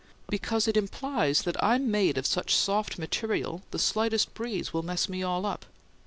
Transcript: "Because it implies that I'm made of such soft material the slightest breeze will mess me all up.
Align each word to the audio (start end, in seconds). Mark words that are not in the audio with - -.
"Because 0.29 0.67
it 0.67 0.75
implies 0.77 1.43
that 1.43 1.63
I'm 1.63 1.91
made 1.91 2.17
of 2.17 2.25
such 2.25 2.55
soft 2.55 2.97
material 2.97 3.61
the 3.69 3.77
slightest 3.77 4.33
breeze 4.33 4.73
will 4.73 4.81
mess 4.81 5.07
me 5.07 5.21
all 5.21 5.45
up. 5.45 5.63